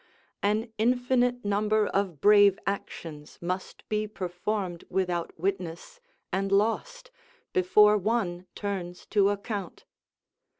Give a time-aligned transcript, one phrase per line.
[0.41, 5.99] An infinite number of brave actions must be performed without witness
[6.33, 7.11] and lost,
[7.53, 9.85] before one turns to account.